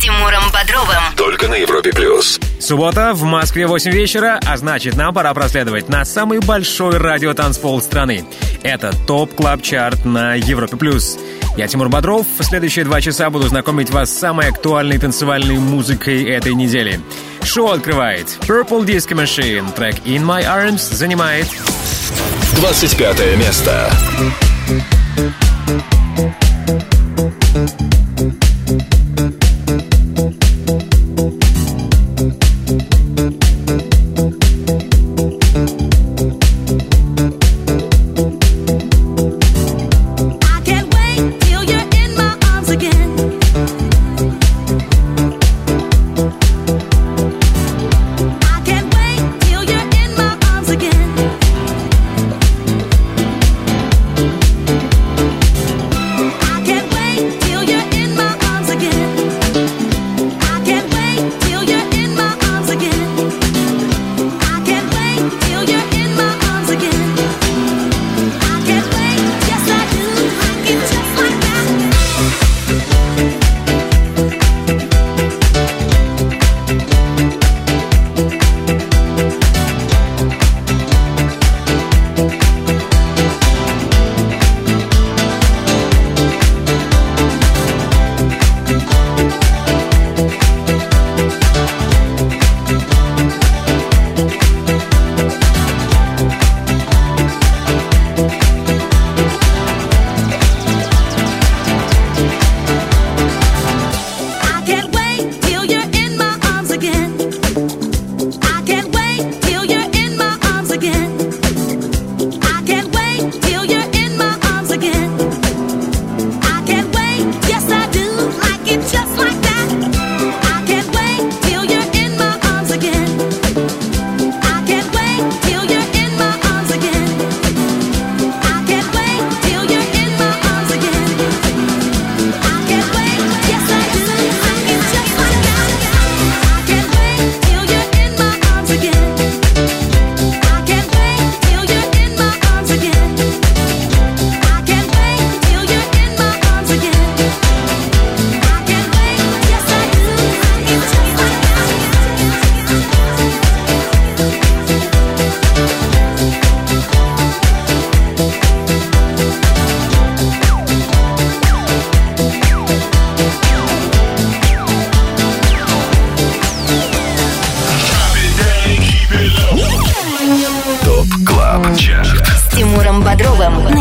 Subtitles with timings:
[0.00, 1.02] Тимуром Бодровым.
[1.16, 2.38] Только на Европе плюс.
[2.60, 8.24] Суббота в Москве 8 вечера, а значит, нам пора проследовать на самый большой радиотанцпол страны.
[8.62, 11.18] Это топ клаб чарт на Европе плюс.
[11.56, 12.26] Я Тимур Бодров.
[12.38, 17.00] В следующие два часа буду знакомить вас с самой актуальной танцевальной музыкой этой недели.
[17.42, 19.72] Шоу открывает Purple Disco Machine.
[19.74, 21.48] Трек In My Arms занимает
[22.56, 23.90] 25 место.
[27.54, 27.97] Thank you.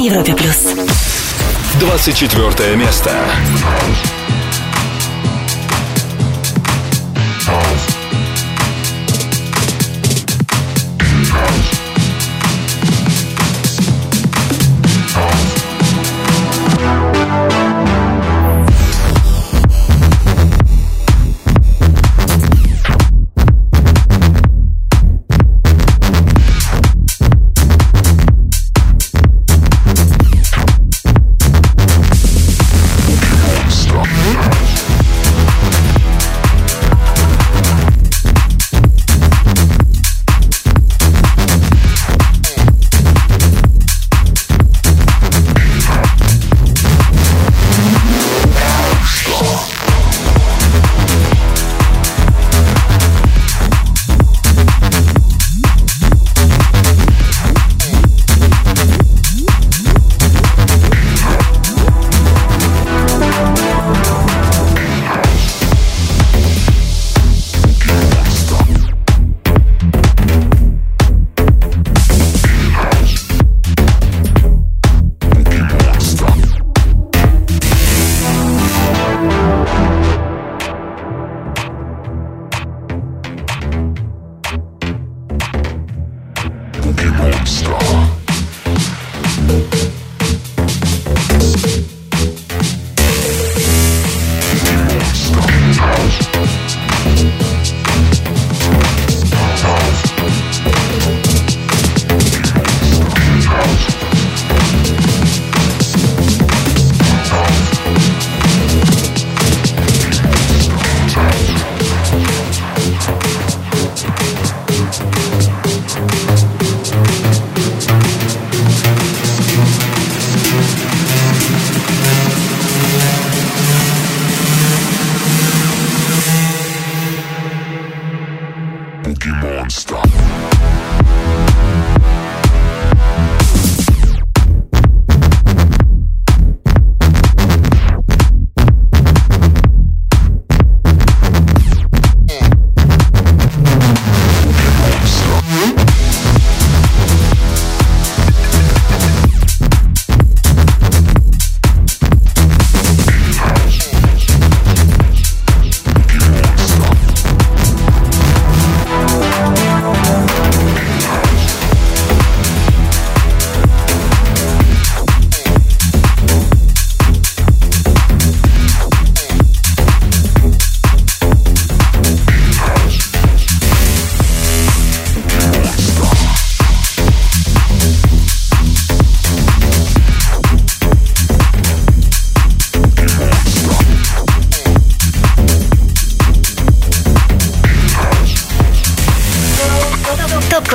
[0.07, 0.73] Европе плюс.
[1.81, 3.11] 24 место.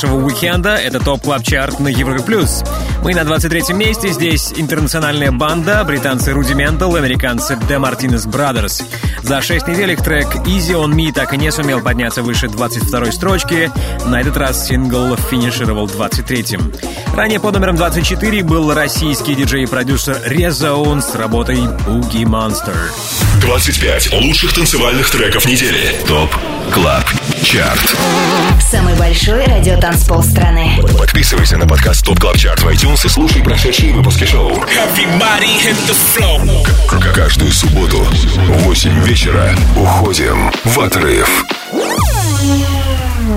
[0.00, 2.62] Вашего уикенда— это Top Club Chart на Европе Плюс.
[3.02, 4.10] Мы на 23-м месте.
[4.10, 8.80] Здесь интернациональная банда, британцы Rudimental, американцы The Martinez Brothers.
[9.22, 13.12] За 6 недель их трек Easy on Me так и не сумел подняться выше 22-й
[13.12, 13.70] строчки.
[14.06, 16.72] На этот раз сингл финишировал 23-м.
[17.14, 22.76] Ранее под номером 24 был российский диджей и продюсер Резаун с работой Boogie Monster.
[23.40, 25.94] 25 лучших танцевальных треков недели.
[26.06, 26.34] ТОП
[26.72, 27.04] Club
[27.42, 27.96] Chart.
[28.60, 30.80] Самый большой радиотанцпол страны.
[30.98, 34.50] Подписывайся на подкаст Top Club Chart в iTunes и слушай прошедшие выпуски шоу.
[34.50, 41.46] Everybody hit the Каждую субботу в 8 вечера уходим в отрыв.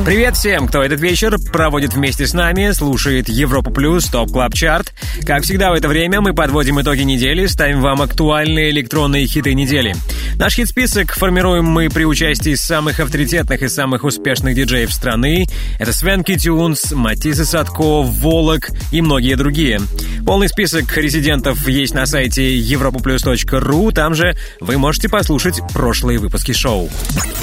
[0.06, 4.94] Привет всем, кто этот вечер проводит вместе с нами, слушает Европу Плюс, Top Club Chart.
[5.28, 9.94] Как всегда в это время мы подводим итоги недели, ставим вам актуальные электронные хиты недели.
[10.38, 15.46] Наш хит-список формируем мы при участии самых авторитетных и самых успешных диджеев страны.
[15.78, 19.82] Это Свенки Тюнс, Матисса Садко, Волок и многие другие.
[20.26, 26.90] Полный список резидентов есть на сайте europoplus.ru, там же вы можете послушать прошлые выпуски шоу.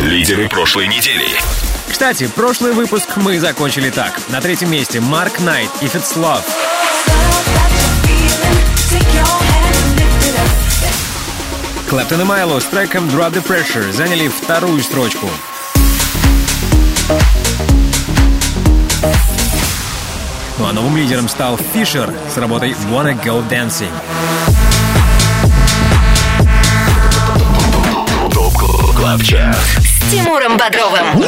[0.01, 1.29] Лидеры прошлой недели.
[1.89, 4.21] Кстати, прошлый выпуск мы закончили так.
[4.29, 6.45] На третьем месте Марк Найт и It's Love.
[11.89, 15.29] Клэптон и Майло с треком Drop the Pressure заняли вторую строчку.
[20.59, 23.93] Ну а новым лидером стал Фишер с работой Wanna Go Dancing.
[29.83, 31.25] С Тимуром Бодровым.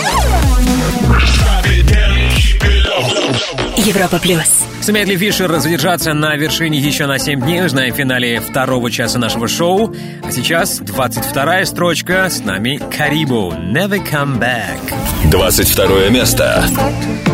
[3.76, 4.64] Европа плюс.
[4.83, 9.19] Сумеет ли Фишер задержаться на вершине еще на 7 дней, узнаем в финале второго часа
[9.19, 9.95] нашего шоу.
[10.23, 12.29] А сейчас 22-я строчка.
[12.31, 13.52] С нами Карибу.
[13.52, 14.79] Never come back.
[15.31, 16.64] 22 место.
[16.69, 17.30] место.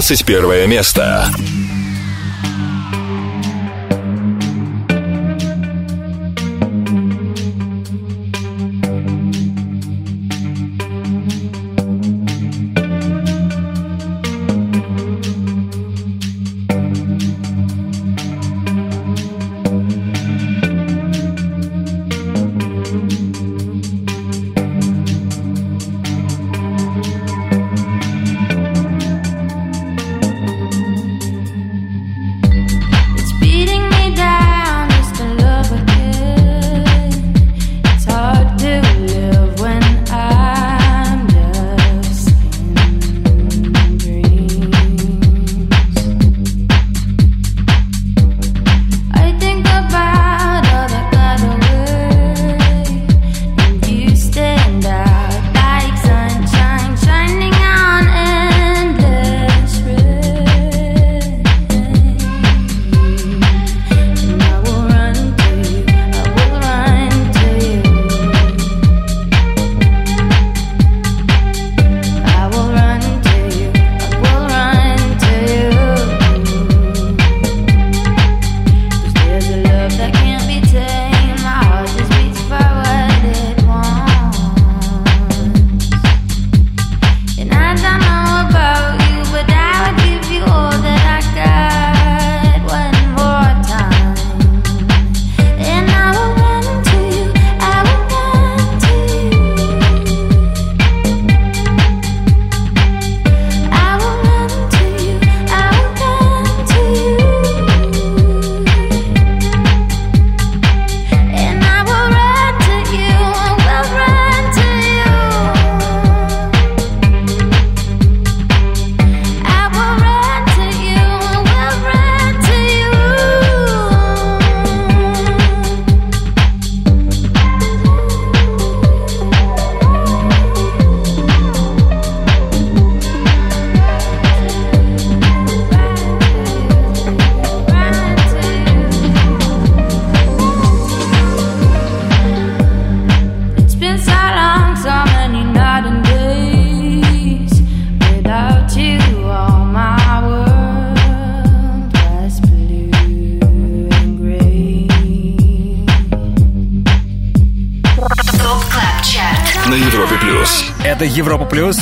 [0.00, 1.30] 21 место.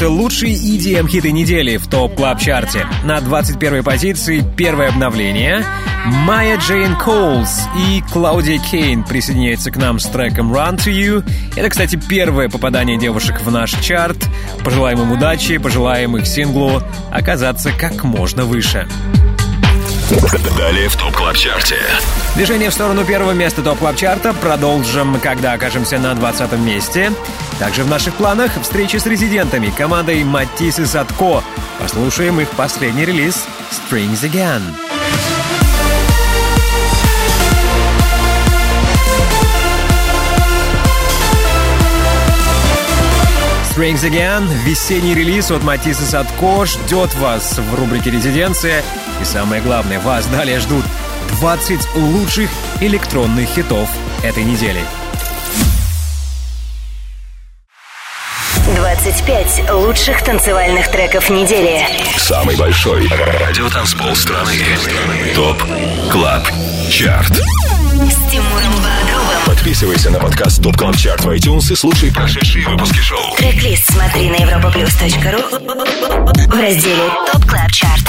[0.05, 5.65] Плюс, лучшие EDM-хиты недели в Top Club Chart е На 21-й позиции первое обновление.
[6.05, 11.27] Maya Jane Coles и Claudia Kane присоединяются к нам с треком Run to You.
[11.57, 14.19] Это, кстати, первое попадание девушек в наш чарт.
[14.63, 18.87] Пожелаем им удачи, пожелаем их синглу оказаться как можно выше.
[20.59, 21.79] Далее в Top Club Chart е.
[22.37, 27.11] Движение в сторону первого места Top Club Chart а продолжим, когда окажемся на 20 месте.
[27.65, 31.43] Также в наших планах встречи с резидентами командой Матис и Садко.
[31.81, 34.61] Послушаем их последний релиз Strings Again.
[43.75, 48.83] Strings Again, весенний релиз от Матисса Садко ждет вас в рубрике «Резиденция».
[49.23, 50.85] И самое главное, вас далее ждут
[51.41, 52.51] 20 лучших
[52.83, 53.89] электронных хитов
[54.23, 54.83] этой недели.
[59.15, 61.87] 25 лучших танцевальных треков недели.
[62.17, 64.55] Самый большой радиотанцпол страны.
[65.37, 65.63] Top
[66.11, 66.49] Club
[66.91, 67.31] Chart.
[67.31, 69.24] С Тимуром Бодровым.
[69.55, 73.37] Подписывайся на подкаст Top Club Chart в iTunes и слушай прошедшие выпуски шоу.
[73.37, 78.05] Трек-лист смотри на europaplus.ru в разделе Top Club Chart.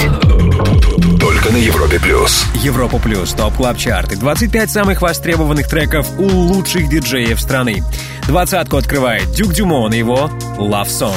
[1.20, 2.46] Только на Европе Плюс.
[2.56, 7.84] Европа Плюс, Top Club Chart и 25 самых востребованных треков у лучших диджеев страны.
[8.28, 11.14] Двадцатку открывает Duke Dumont и его Love Song.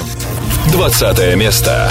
[0.72, 1.90] 20 место.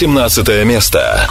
[0.00, 1.28] 18 место.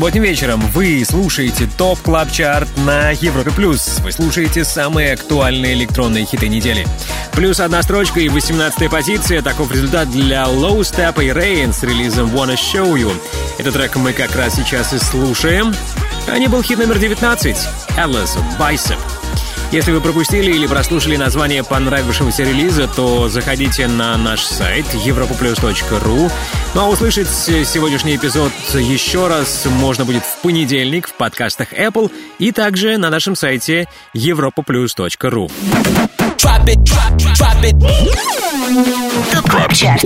[0.00, 3.98] Субботним вечером вы слушаете Top Club Chart на Европе Плюс.
[3.98, 6.86] Вы слушаете самые актуальные электронные хиты недели.
[7.32, 9.42] Плюс одна строчка и 18 позиция.
[9.42, 13.12] Таков результат для Low Steppa и Reigns с релизом Wanna Show You.
[13.58, 15.74] Этот трек мы как раз сейчас и слушаем.
[16.26, 17.56] А это был хит номер 19.
[17.98, 18.96] Atlas Bicep.
[19.72, 26.32] Если вы пропустили или прослушали название понравившегося релиза, то заходите на наш сайт europaplus.ru.
[26.74, 32.50] Ну а услышать сегодняшний эпизод еще раз можно будет в понедельник в подкастах Apple и
[32.50, 35.50] также на нашем сайте europoplus.ru.
[36.36, 37.78] Drop it, drop, drop it.
[39.32, 40.02] ТОП КЛАБ ЧАРТ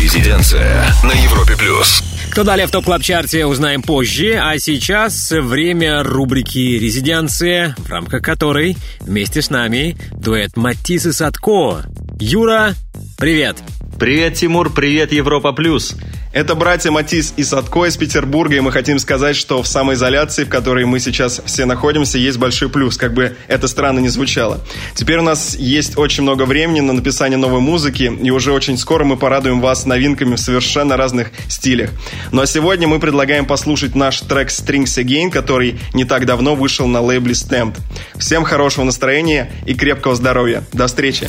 [0.00, 2.02] Резиденция на Европе плюс.
[2.32, 8.22] Кто далее в топ клаб чарте узнаем позже, а сейчас время рубрики «Резиденция», в рамках
[8.22, 11.82] которой вместе с нами дуэт Матис и Садко.
[12.18, 12.72] Юра,
[13.18, 13.58] привет!
[14.00, 15.94] Привет, Тимур, привет, Европа Плюс.
[16.32, 20.48] Это братья Матис и Садко из Петербурга, и мы хотим сказать, что в самоизоляции, в
[20.48, 24.60] которой мы сейчас все находимся, есть большой плюс, как бы это странно не звучало.
[24.94, 29.04] Теперь у нас есть очень много времени на написание новой музыки, и уже очень скоро
[29.04, 31.90] мы порадуем вас новинками в совершенно разных стилях.
[32.30, 36.86] Ну а сегодня мы предлагаем послушать наш трек Strings Again, который не так давно вышел
[36.86, 37.76] на лейбле Stamped.
[38.16, 40.64] Всем хорошего настроения и крепкого здоровья.
[40.72, 41.28] До встречи!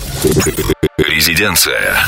[0.97, 2.07] Резиденция.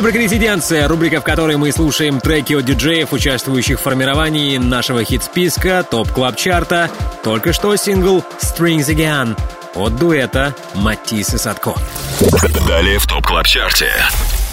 [0.00, 5.84] Рубрика «Резиденция», рубрика, в которой мы слушаем треки от диджеев, участвующих в формировании нашего хит-списка,
[5.90, 6.88] Top Club Chart а.
[7.22, 9.38] Только что сингл «Strings Again»
[9.74, 11.74] от дуэта Матис и Садко.
[12.66, 13.92] Далее в Top Club Chart е.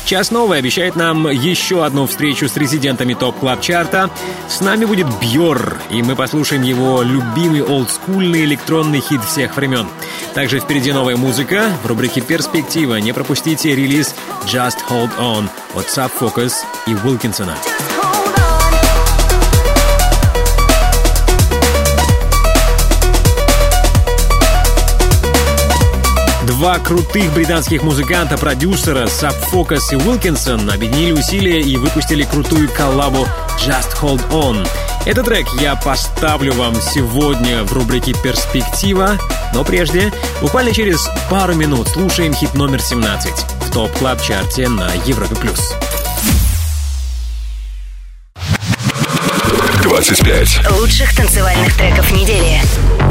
[0.07, 4.09] Час новый обещает нам еще одну встречу с резидентами Top Club Chart а.
[4.47, 9.85] С нами будет Бьор, и мы послушаем его любимый олдскульный электронный хит всех времен.
[10.33, 11.69] Также впереди новая музыка.
[11.83, 14.15] В рубрике «Перспектива» не пропустите релиз
[14.45, 16.53] «Just Hold On» от Sub Focus
[16.85, 17.57] и Уилкинсона.
[26.57, 33.27] Два крутых британских музыканта-продюсера Focus и Wilkinson объединили усилия и выпустили крутую коллабу
[33.59, 34.67] Just Hold On.
[35.05, 39.19] Этот трек я поставлю вам сегодня в рубрике «Перспектива»,
[39.53, 44.67] но прежде, буквально через пару минут слушаем хит номер 17 в Top Club Chart е
[44.67, 45.75] на Европе Плюс.
[49.83, 50.71] 25.
[50.71, 52.59] Лучших танцевальных треков недели.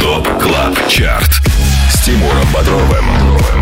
[0.00, 1.30] Top Club Chart.
[2.06, 3.04] Тимуром Бодровым.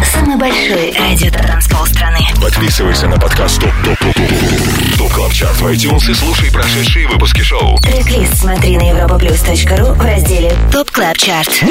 [0.04, 2.18] Самый большой радиотанцпол страны.
[2.42, 7.08] Подписывайся на подкаст Top Top Top Top Top Club Chart в iTunes и слушай прошедшие
[7.08, 7.78] выпуски шоу.
[7.78, 11.64] Трек-лист смотри на europaplus.ru в разделе Top Club Chart.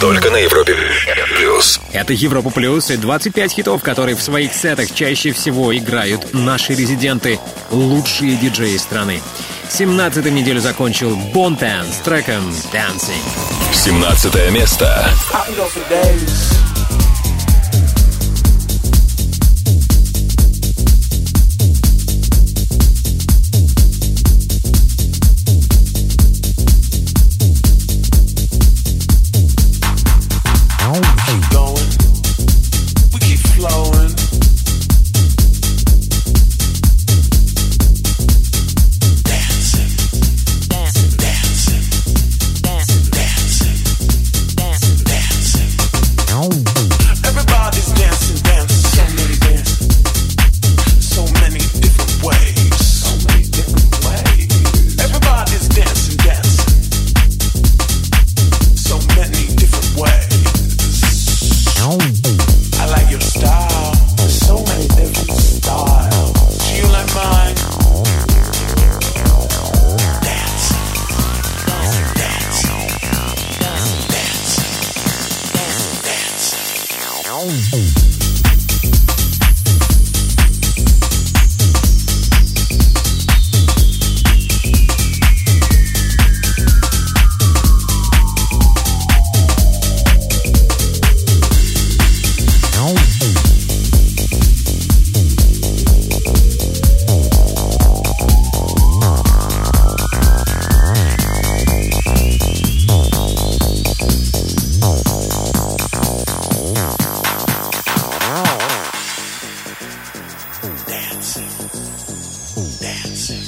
[0.00, 0.74] Только на Европе
[1.36, 1.80] Плюс.
[1.92, 7.38] Это Европа Плюс и 25 хитов, которые в своих сетах чаще всего играют наши резиденты,
[7.70, 9.20] лучшие диджеи страны.
[9.70, 13.22] 17 неделю закончил Бонтан с треком Dancing.
[13.72, 15.10] 17 место.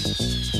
[0.02, 0.59] Thank you.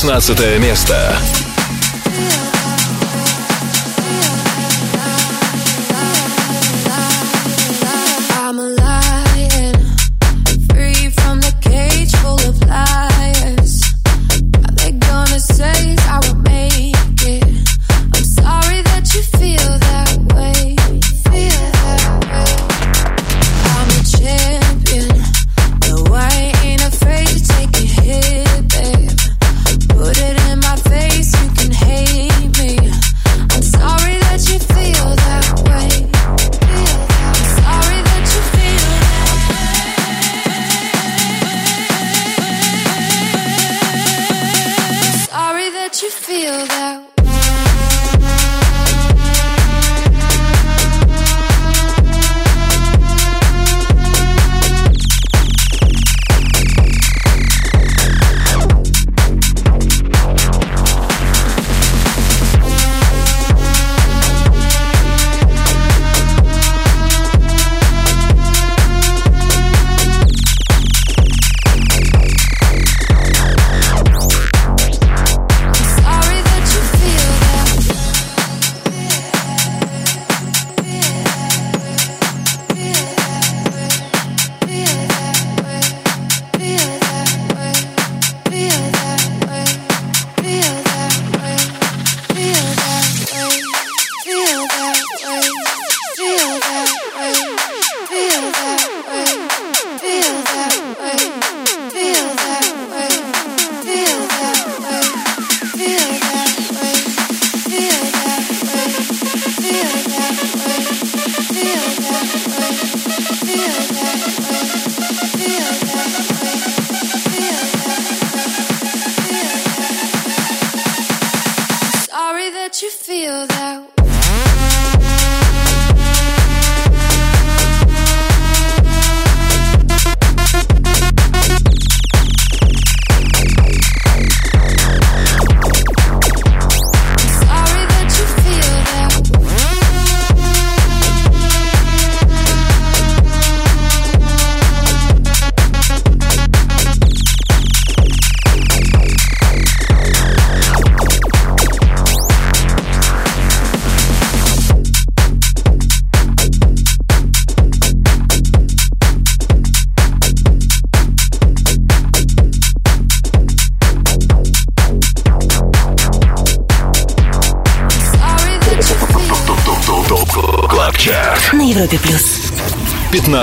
[0.00, 1.18] 16 место.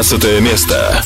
[0.06, 1.05] 15 место.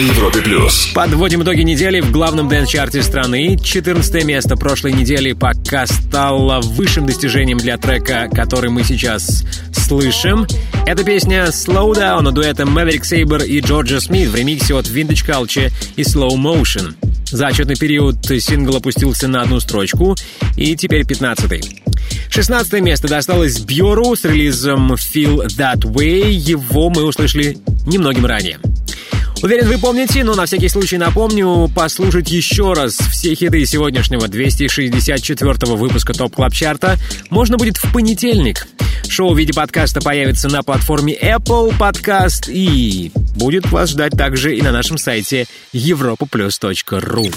[0.00, 0.90] Европе плюс.
[0.94, 3.58] Подводим итоги недели в главном dance -чарте страны.
[3.62, 10.46] 14 место прошлой недели пока стало высшим достижением для трека, который мы сейчас слышим.
[10.86, 15.72] Это песня Slow Down дуэта Maverick Saber и Jorja Smith в ремиксе от Vintage Culture
[15.96, 16.94] и Slow Motion.
[17.30, 20.16] За отчетный период сингл опустился на одну строчку,
[20.56, 21.82] и теперь 15-й.
[22.30, 26.30] 16 место досталось Бьору с релизом Feel That Way.
[26.30, 28.58] Его мы услышали немногим ранее.
[29.42, 35.74] Уверен, вы помните, но на всякий случай напомню послушать еще раз все хиты сегодняшнего 264
[35.76, 36.98] выпуска Top Club Chart а
[37.30, 38.66] можно будет в понедельник.
[39.08, 44.62] Шоу в виде подкаста появится на платформе Apple Podcast и будет вас ждать также и
[44.62, 47.34] на нашем сайте europaplus.ru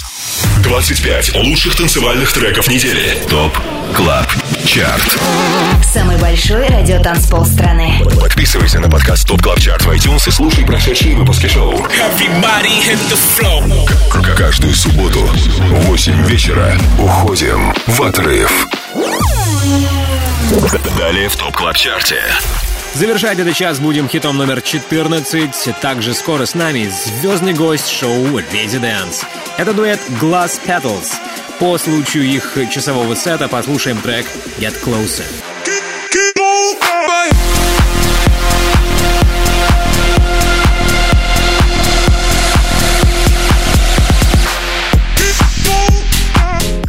[0.64, 3.18] 25 лучших танцевальных треков недели.
[3.30, 3.58] Top
[3.96, 4.28] Club
[4.66, 5.20] Chart.
[5.84, 8.02] Самый большой радиотанцпол страны.
[8.20, 11.76] Подписывайся на подкаст Top Club Chart в iTunes и слушай прошедшие выпуски шоу.
[12.00, 13.64] Everybody hit the floor.
[14.10, 18.68] К- Каждую субботу в 8 вечера уходим в отрыв.
[20.98, 22.22] Далее в Top Club Chart е.
[22.96, 25.80] Завершать этот час будем хитом номер 14.
[25.82, 26.90] Также скоро с нами
[27.22, 29.24] звездный гость шоу Residence.
[29.58, 31.12] Это дуэт Glass Petals.
[31.60, 34.26] По случаю их часового сета послушаем трек
[34.60, 35.26] Get Closer.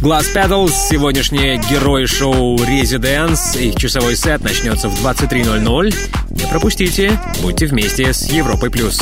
[0.05, 3.59] Glass Pedals, сегодняшние герои шоу Residence.
[3.59, 5.95] Их часовой сет начнется в 23.00.
[6.29, 8.69] Не пропустите, будьте вместе с Европой+.
[8.69, 8.99] плюс.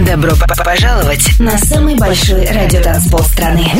[0.00, 0.32] Добро
[0.66, 3.72] пожаловать на самый большой радиотанцпол страны.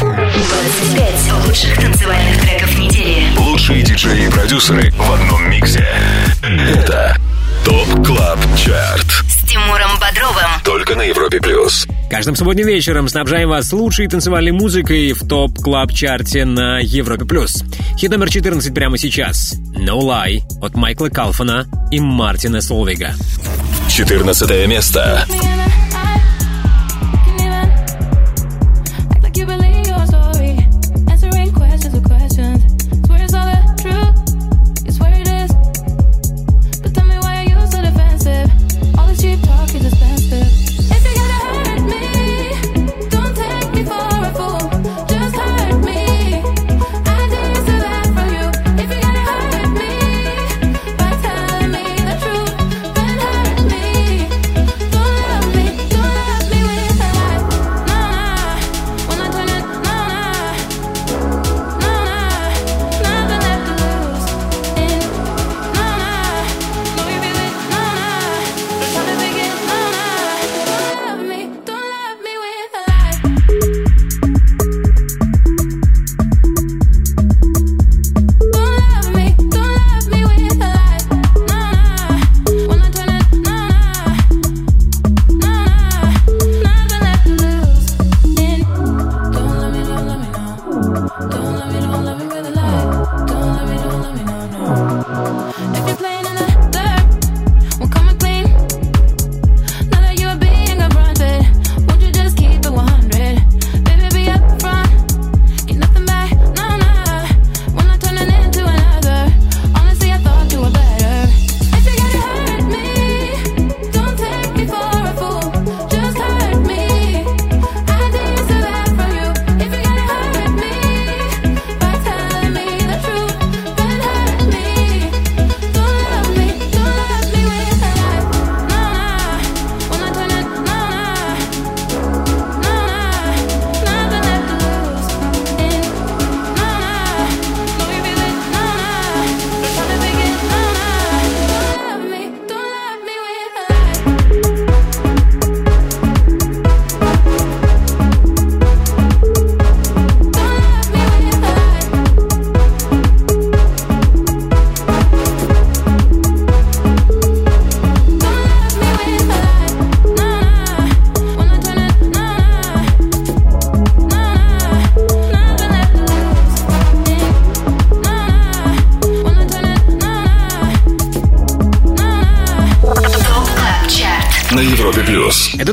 [0.00, 3.49] 25 лучших танцевальных треков недели.
[3.60, 5.86] Лучшие диджеи и продюсеры в одном миксе.
[6.42, 7.14] Это
[7.62, 9.06] Top Club Chart.
[9.28, 10.50] С Тимуром Бодровым.
[10.64, 11.86] Только на Европе Плюс.
[12.08, 17.26] Каждым субботним вечером снабжаем вас лучшей танцевальной музыкой в Top Club Chart е на Европе
[17.26, 17.62] Плюс.
[17.98, 19.56] Хит номер 14 прямо сейчас.
[19.76, 23.12] No Lie от Майкла Калфана и Мартина Солвига.
[23.90, 25.26] 14 место.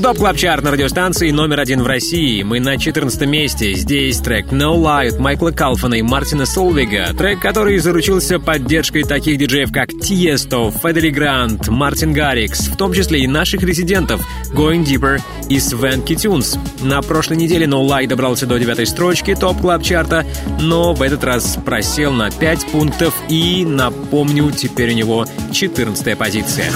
[0.08, 2.42] Топ клаб чарт на радиостанции номер один в России.
[2.42, 3.74] Мы на 14 месте.
[3.74, 7.14] Здесь трек No от Майкла Калфана и Мартина Солвига.
[7.14, 13.20] Трек, который заручился поддержкой таких диджеев, как Тиесто, Федери Грант, Мартин Гаррикс, в том числе
[13.20, 16.58] и наших резидентов Going Deeper и Свенки Тюнс.
[16.82, 20.26] На прошлой неделе No Lie добрался до девятой строчки топ клаб чарта,
[20.62, 26.72] но в этот раз просел на 5 пунктов и, напомню, теперь у него 14 позиция.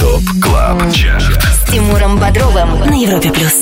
[0.00, 1.42] Top Club Chart.
[1.42, 3.52] С Тимуром Бодровым на Европе Плюс.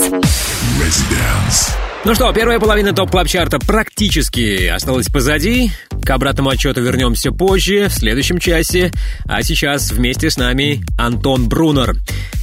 [0.81, 1.73] Residence.
[2.05, 5.71] Ну что, первая половина Top Club Chart а практически осталась позади.
[6.05, 8.93] К обратному отсчету вернемся позже, в следующем часе.
[9.27, 11.97] А сейчас вместе с нами Антон Брунер.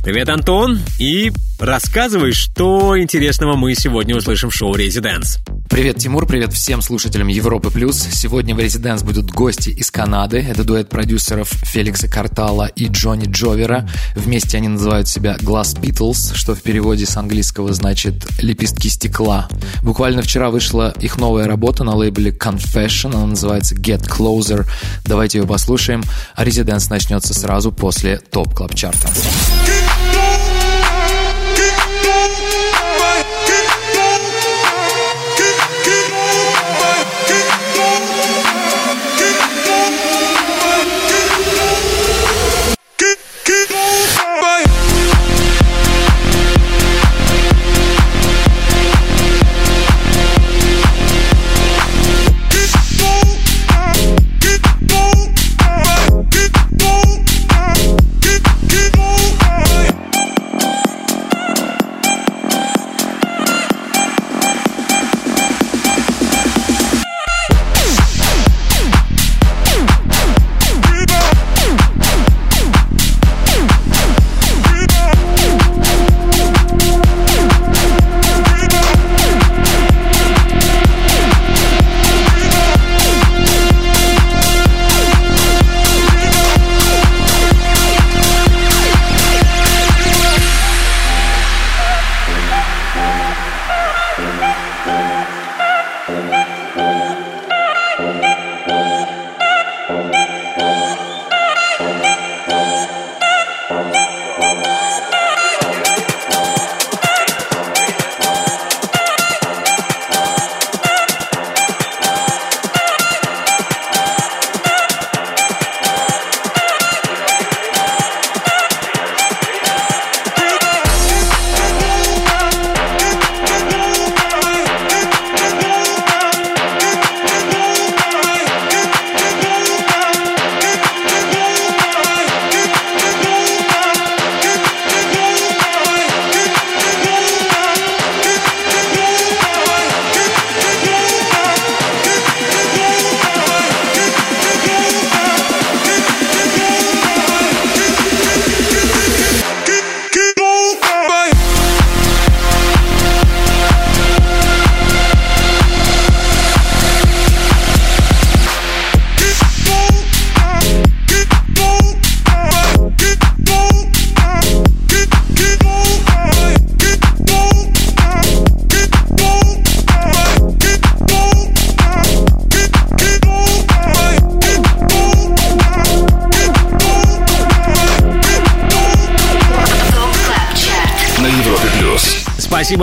[0.03, 5.37] Привет, Антон, и рассказывай, что интересного мы сегодня услышим в шоу «Residence».
[5.71, 7.71] Привет, Тимур, привет всем слушателям Европы+.
[7.71, 7.97] плюс.
[7.97, 10.39] Сегодня в «Резиденс» будут гости из Канады.
[10.39, 13.87] Это дуэт продюсеров Феликса Картала и Джонни Джовера.
[14.13, 19.47] Вместе они называют себя Glass Beatles, что в переводе с английского значит «лепестки стекла».
[19.81, 23.15] Буквально вчера вышла их новая работа на лейбле Confession.
[23.15, 24.67] Она называется Get Closer.
[25.05, 26.03] Давайте ее послушаем.
[26.35, 29.07] А «Резиденс» начнется сразу после топ клаб чарта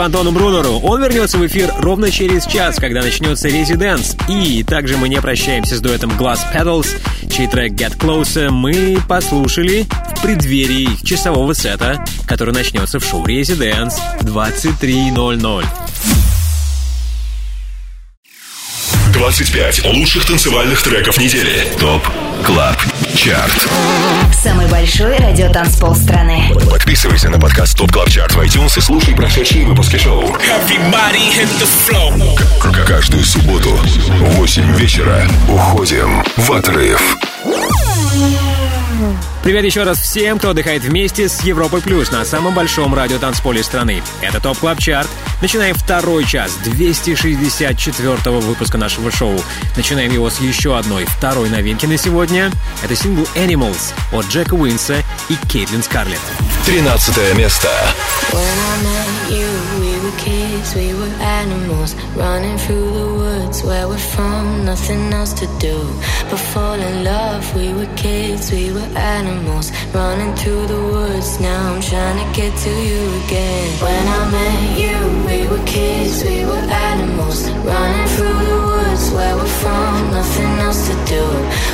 [0.08, 0.78] Антону Брунеру.
[0.78, 4.16] Он вернется в эфир ровно через час, когда начнется Резиденс.
[4.26, 6.88] И также мы не прощаемся с дуэтом Glass Pedals,
[7.30, 9.86] чей трек Get Closer мы послушали
[10.16, 15.64] в преддверии часового сета, который начнется в шоу Резиденс 23.00.
[19.12, 21.68] 25 лучших танцевальных треков недели.
[21.78, 22.08] ТОП
[22.46, 22.77] КЛАБ
[23.28, 23.68] ЧАРТ
[24.32, 26.50] Самый большой радиотанцпол страны.
[26.70, 30.22] Подписывайся на подкаст Top Club Chart в iTunes и слушай прошедшие выпуски шоу.
[30.24, 32.38] Everybody hit the floor.
[32.58, 37.18] К- Каждую субботу в 8 вечера уходим в отрыв.
[39.42, 44.02] Привет еще раз всем, кто отдыхает вместе с Европой Плюс на самом большом радиотанцполе страны.
[44.20, 45.08] Это Top Club Chart.
[45.40, 49.40] Начинаем второй час 264 выпуска нашего шоу.
[49.76, 52.50] Начинаем его с еще одной, второй новинки на сегодня.
[52.82, 54.96] Это сингл Animals от Джека Уинса
[55.28, 56.20] и Кейтлин Скарлетт.
[56.66, 57.68] 13 место.
[58.32, 64.06] When I met you, were kids, we were animals, running through the woods where we're
[64.14, 65.76] from, nothing else to do
[66.30, 67.42] but fall in love.
[67.56, 71.40] We were kids, we were animals, running through the woods.
[71.40, 73.68] Now I'm trying to get to you again.
[73.86, 74.96] When I met you,
[75.28, 80.86] we were kids, we were animals, running through the woods where we're from, nothing else
[80.88, 81.24] to do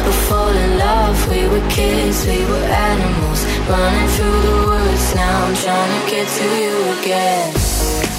[0.05, 1.17] but fall in love.
[1.31, 5.15] We were kids, we were animals, running through the woods.
[5.15, 7.64] Now I'm trying to get to you again.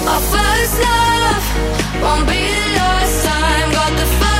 [0.06, 1.44] Our first love
[2.02, 3.72] won't be the last time.
[3.72, 4.35] Got the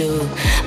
[0.00, 0.16] do.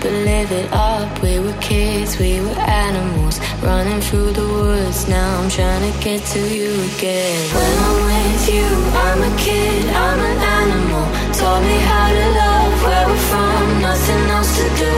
[0.02, 3.36] But live it up, we were kids, we were animals.
[3.66, 7.42] Running through the woods, now I'm trying to get to you again.
[7.58, 8.68] When I'm with you,
[9.06, 11.06] I'm a kid, I'm an animal.
[11.40, 14.94] Taught me how to love, where we're from, nothing else to do.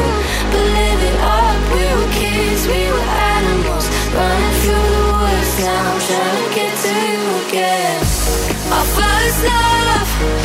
[0.51, 3.09] But live it up, we were kids, we were
[3.39, 3.85] animals.
[4.17, 7.99] Running through the woods, now I'm trying to get to you again.
[8.75, 10.44] Our first love.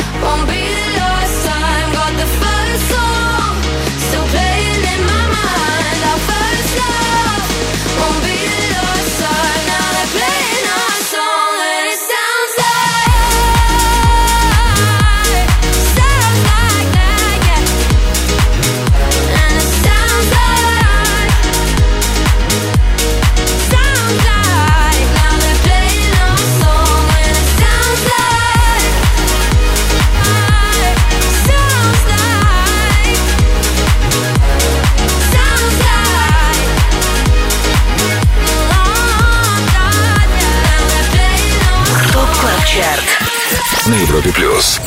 [44.11, 44.81] Европе плюс.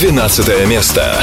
[0.00, 1.20] 12 место.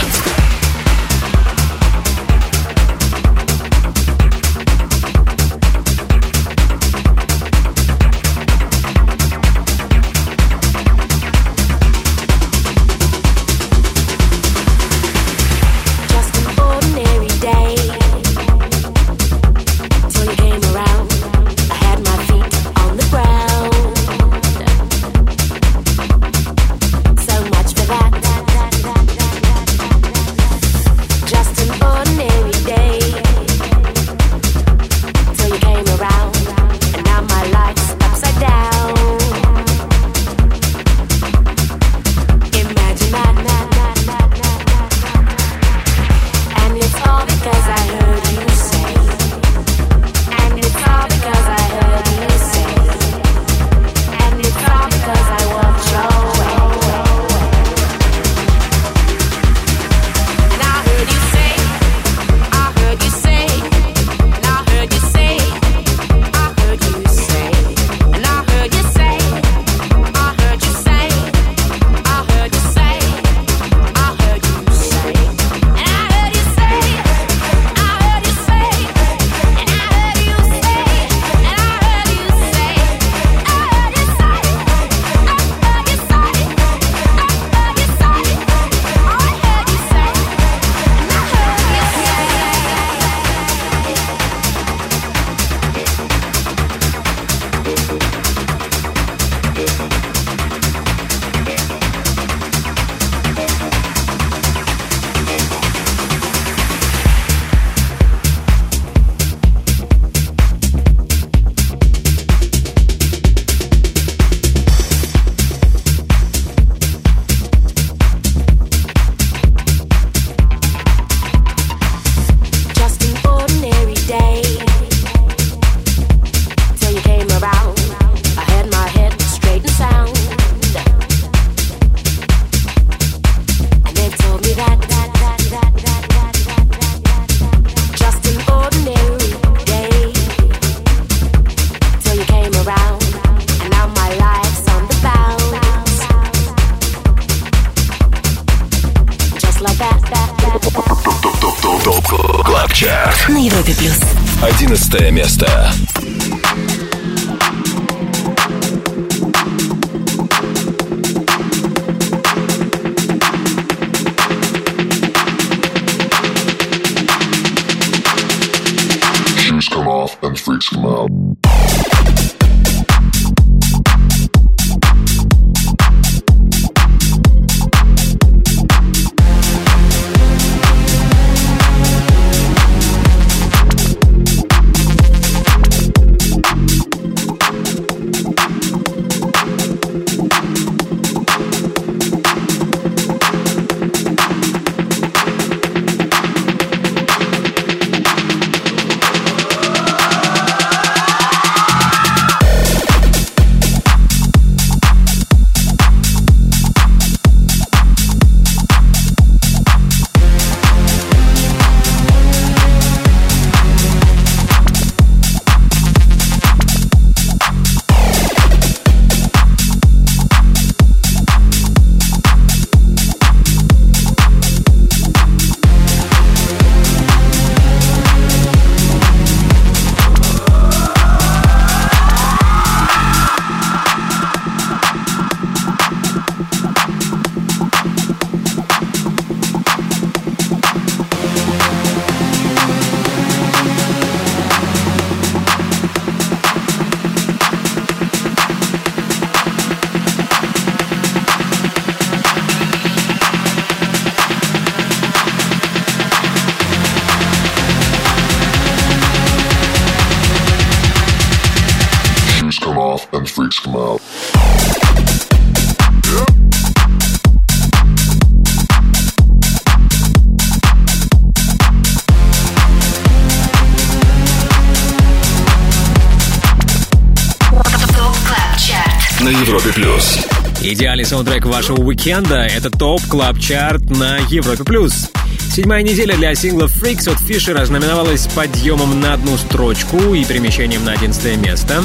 [281.07, 285.09] Саундтрек вашего уикенда— это Top Club Chart на Европе Плюс.
[285.55, 290.91] Седьмая неделя для сингла Freaks от Фишера ознаменовалась подъемом на одну строчку и перемещением на
[290.91, 291.83] одиннадцатое место.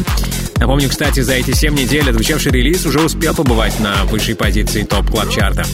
[0.56, 5.08] Напомню, кстати, за эти семь недель отзвучавший релиз уже успел побывать на высшей позиции Top
[5.08, 5.64] Club Chart а.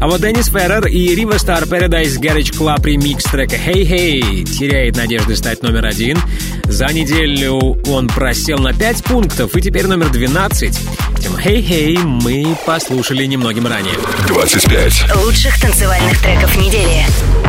[0.00, 4.96] А вот Деннис Феррер и Riva Starr Paradise Garage Club ремикс трека «Hey Hey» теряет
[4.96, 6.18] надежды стать номер один.
[6.64, 10.91] За неделю он просел на 5 пунктов и теперь номер 12.
[11.32, 13.94] Трек «Hey Hey» мы послушали немногим ранее.
[14.26, 15.16] 25.
[15.16, 17.04] Лучших танцевальных треков недели.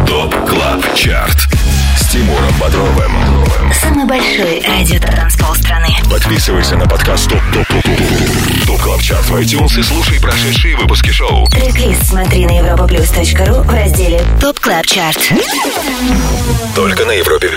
[0.08, 1.48] Top Club Chart.
[1.98, 3.12] С Тимуром Бодровым.
[3.74, 5.90] Самый большой радиотанцпол страны.
[6.10, 10.78] Подписывайся на подкаст Top Top Top Top Top Club Chart в iTunes и слушай прошедшие
[10.78, 11.46] выпуски шоу.
[11.48, 15.34] Трек-лист смотри на europaplus.ru в разделе Top Club Chart.
[16.76, 17.50] Только на Европе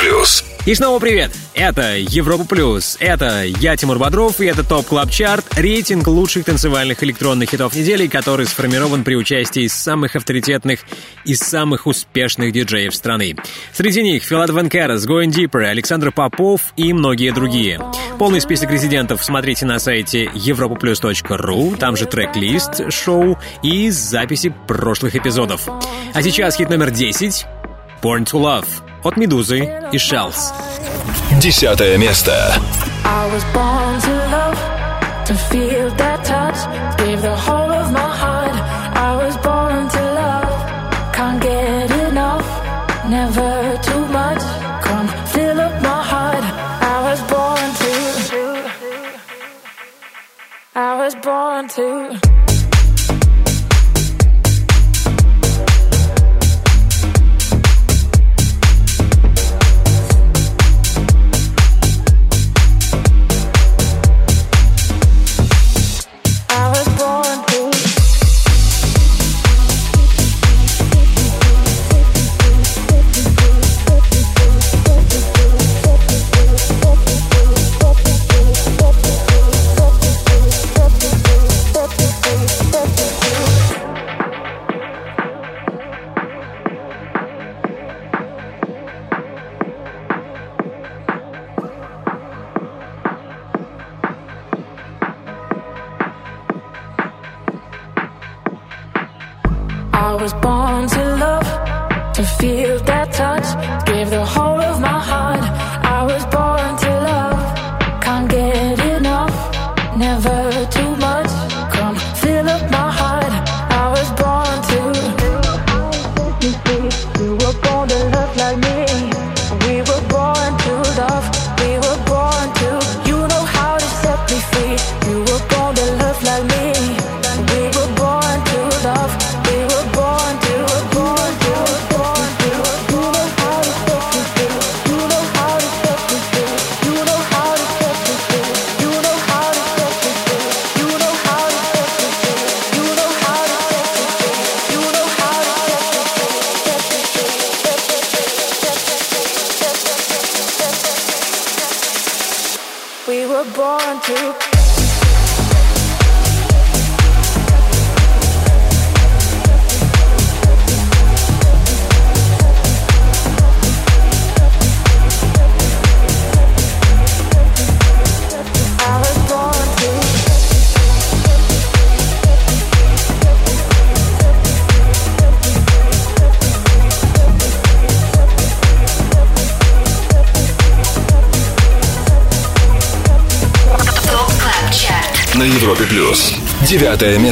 [0.00, 0.44] плюс.
[0.66, 1.32] И снова привет!
[1.54, 7.04] Это Европа Плюс, это я, Тимур Бодров, и это Top Club Chart, рейтинг лучших танцевальных
[7.04, 10.80] электронных хитов недели, который сформирован при участии самых авторитетных
[11.26, 13.36] и самых успешных диджеев страны.
[13.72, 17.80] Среди них Филат Ванкерас, Going Deeper, Александр Попов и многие другие.
[18.18, 25.68] Полный список резидентов смотрите на сайте europaplus.ru, там же трек-лист шоу и записи прошлых эпизодов.
[26.14, 27.44] А сейчас хит номер 10
[28.02, 29.59] Born to Love от Медузы
[29.91, 30.53] и Shells.
[31.39, 32.31] Десятое место.
[33.05, 34.57] I was born to love,
[35.25, 36.59] to feel that touch,
[36.97, 38.55] gave the whole of my heart.
[38.95, 42.47] I was born to love, can't get enough,
[43.07, 44.41] never too much.
[44.83, 46.43] Come fill up my heart.
[46.81, 47.93] I was born to,
[50.75, 52.30] I was born to.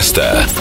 [0.01, 0.60] Место.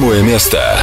[0.00, 0.78] Восьмое место.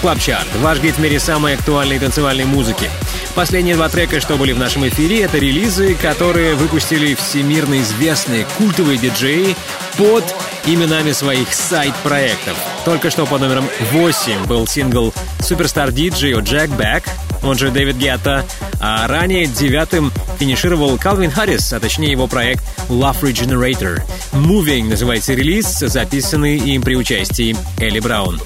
[0.00, 2.90] Club Chart, ваш гид в мире самой актуальной танцевальной музыки.
[3.34, 8.96] Последние два трека, что были в нашем эфире, это релизы, которые выпустили всемирно известные культовые
[8.96, 9.56] диджеи
[9.98, 10.24] под
[10.64, 12.56] именами своих side-проектов.
[12.86, 17.04] Только что под номером 8 был сингл Superstar DJ от Jack Back,
[17.42, 18.46] он же Дэвид Гетта,
[18.80, 24.02] а ранее девятым финишировал Калвин Харрис, а точнее его проект Love Regenerator.
[24.32, 28.40] Moving называется релиз, записанный им при участии Элли Браун.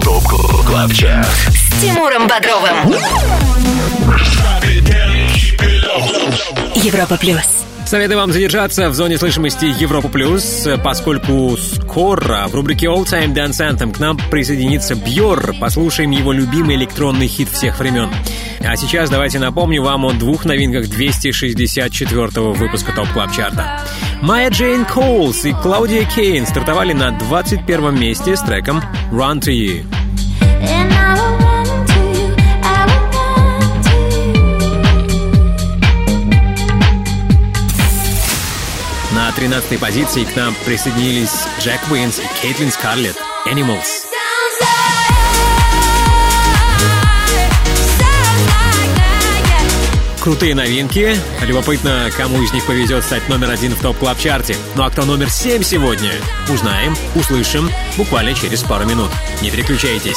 [0.00, 0.24] Top
[0.66, 1.26] Club Chart.
[1.26, 2.94] С Тимуром Бодровым.
[6.74, 7.64] Европа плюс.
[7.86, 13.60] Советую вам задержаться в зоне слышимости Европа Плюс, поскольку скоро в рубрике All Time Dance
[13.60, 15.54] Anthem к нам присоединится BYOR.
[15.60, 18.10] Послушаем его любимый электронный хит всех времен.
[18.60, 23.83] А сейчас давайте напомню вам о двух новинках 264-го выпуска Top Club Chart а.
[24.24, 28.80] Майя Джейн Коулс и Клаудия Кейн стартовали на 21 месте с треком
[29.12, 29.84] Run to You.
[39.14, 44.13] На 13 позиции к нам присоединились Джек Уинс и Кейтлин Скарлетт «Animals».
[50.24, 51.14] Крутые новинки.
[51.42, 54.88] Любопытно, кому из них повезет стать номер один в Top Club Chart е Ну а
[54.88, 56.12] кто номер семь сегодня?
[56.48, 57.68] Узнаем, услышим
[57.98, 59.10] буквально через пару минут.
[59.42, 60.16] Не переключайтесь.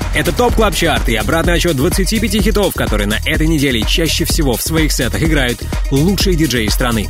[0.13, 4.57] Это Top Club Chart и обратный отсчет 25 хитов, которые на этой неделе чаще всего
[4.57, 7.09] в своих сетах играют лучшие диджеи страны.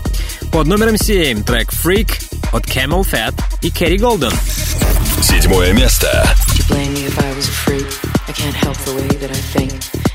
[0.52, 2.12] Под номером 7 трек «Freak»
[2.54, 4.32] от CamelPhat и Керри Голден.
[5.24, 6.28] Седьмое место.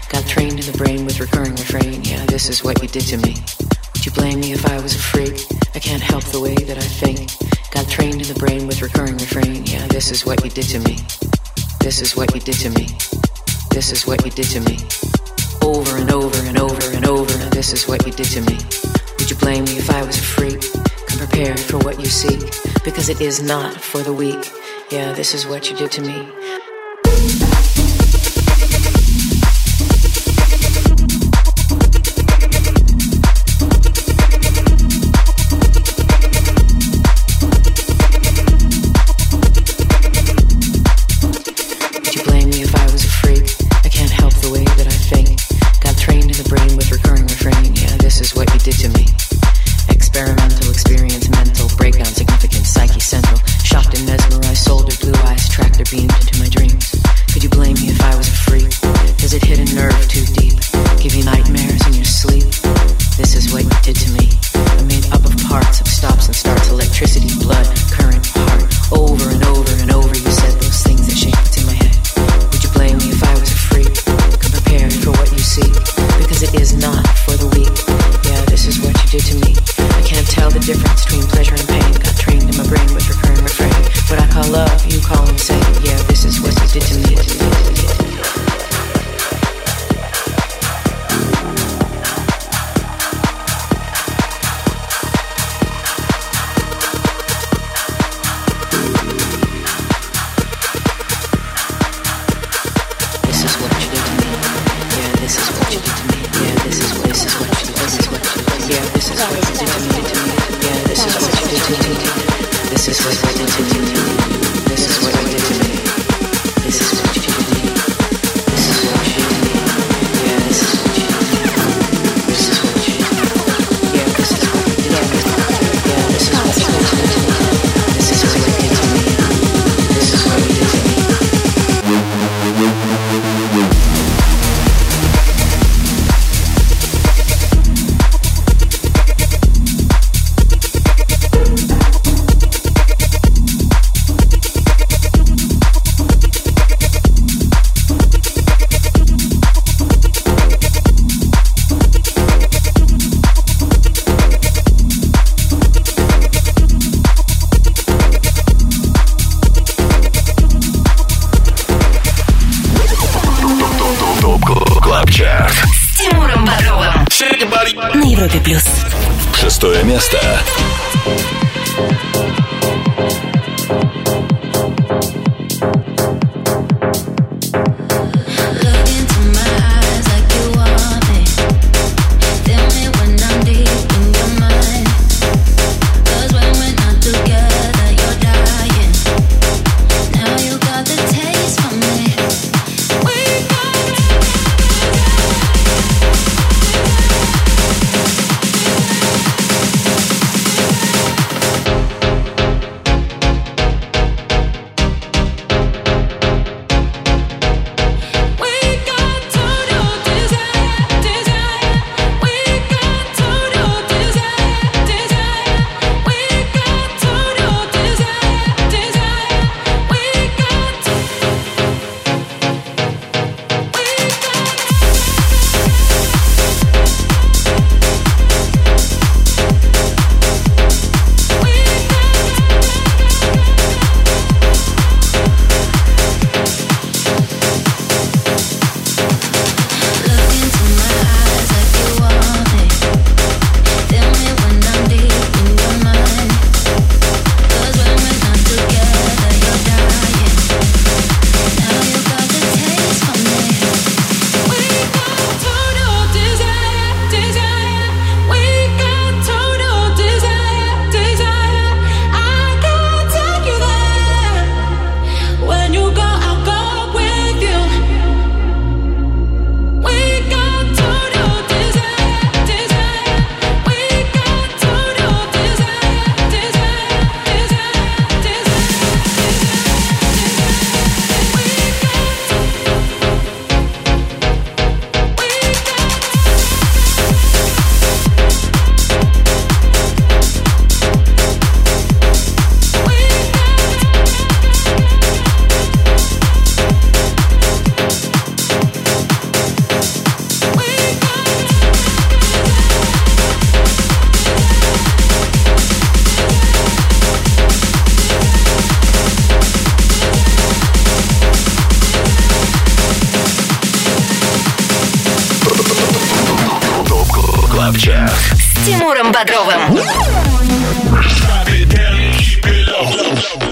[0.08, 2.02] Got trained in the brain with recurring refrain.
[2.04, 3.34] Yeah, this is what you did to me.
[3.92, 5.34] Would you blame me if I was a freak?
[5.74, 7.28] I can't help the way that I think.
[7.70, 9.66] Got trained in the brain with recurring refrain.
[9.66, 11.04] Yeah, this is what you did to me.
[11.86, 12.88] This is what you did to me.
[13.70, 14.76] This is what you did to me.
[15.62, 18.58] Over and over and over and over, and this is what you did to me.
[19.20, 20.60] Would you blame me if I was a freak?
[21.06, 22.40] Come prepared for what you seek,
[22.82, 24.50] because it is not for the weak.
[24.90, 26.26] Yeah, this is what you did to me.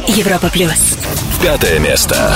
[0.08, 0.96] Европа плюс.
[1.42, 2.34] Пятое место.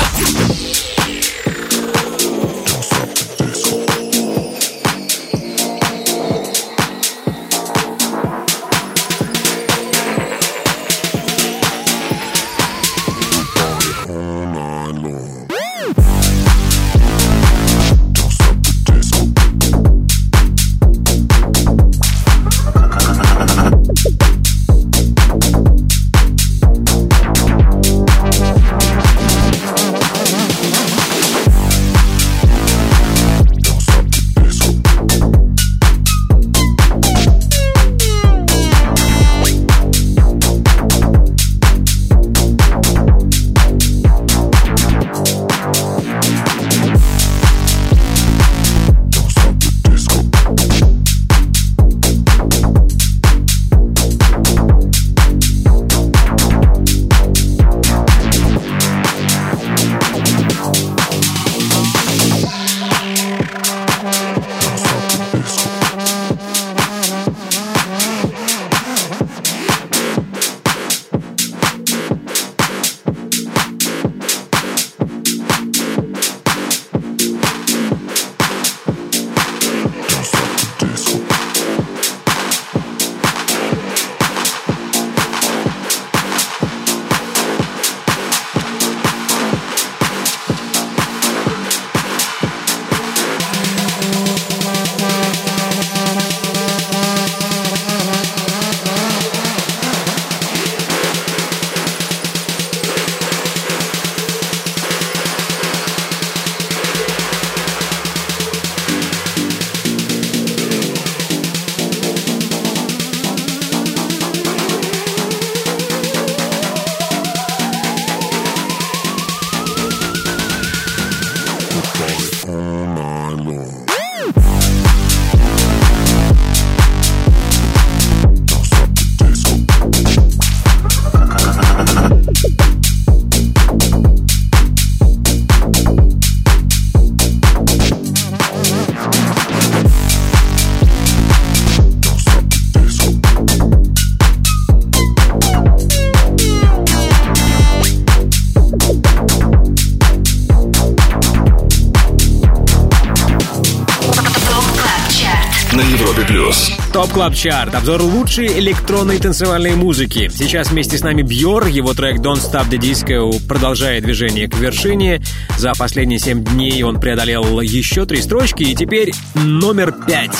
[157.29, 157.75] Club Chart.
[157.75, 160.31] Обзор лучшей электронной танцевальной музыки.
[160.35, 161.67] Сейчас вместе с нами BYOR.
[161.67, 165.21] Его трек Don't Stop the Disco продолжает движение к вершине.
[165.59, 170.31] За последние 7 дней он преодолел еще три строчки и теперь номер 5.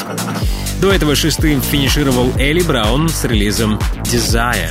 [0.81, 4.71] До этого шестым финишировал Элли Браун с релизом Desire.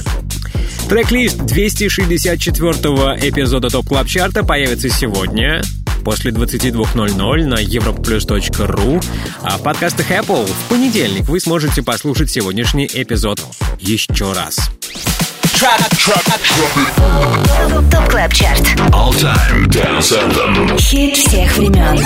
[0.90, 5.62] Трек-лист 264-го эпизода Top Club Chart а появится сегодня
[6.08, 9.04] после 22.00 на europaplus.ru,
[9.42, 13.44] а в подкастах Apple в понедельник вы сможете послушать сегодняшний эпизод
[13.82, 14.77] еще раз.
[17.90, 18.62] Top Club Chart.
[18.92, 20.80] All Time Dance Anthem.
[20.80, 21.98] Хит всех времен.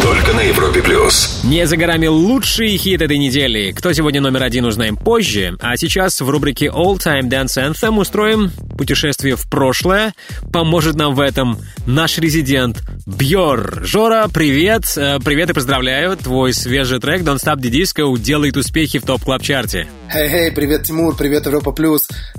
[0.00, 1.42] Только на Европе плюс.
[1.44, 3.72] Не за горами лучший хит этой недели.
[3.72, 5.58] Кто сегодня номер один, узнаем позже.
[5.60, 10.14] А сейчас в рубрике All Time Dance Anthem устроим путешествие в прошлое.
[10.50, 13.84] Поможет нам в этом наш резидент Бьор.
[13.84, 14.84] Жора, привет.
[14.96, 16.16] Э, Привет и поздравляю.
[16.16, 20.84] Твой свежий трек Don't Stop the Disco делает успехи в топ клаб чарте Хей-хей, привет,
[20.84, 21.81] Тимур, привет, Европа Плюс.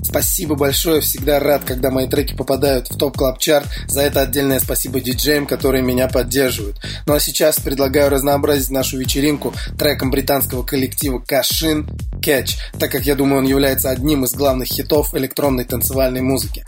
[0.02, 4.60] Спасибо большое, всегда рад, когда мои треки попадают в топ клаб чарт За это отдельное
[4.60, 6.76] спасибо диджеям, которые меня поддерживают.
[7.06, 11.88] Ну а сейчас предлагаю разнообразить нашу вечеринку треком британского коллектива Кашин
[12.20, 16.64] Catch, так как я думаю, он является одним из главных хитов электронной танцевальной музыки.